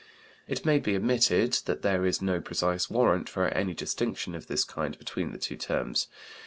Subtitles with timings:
[0.47, 4.63] It may be admitted that there is no precise warrant for any distinction of this
[4.63, 6.07] kind between the two terms.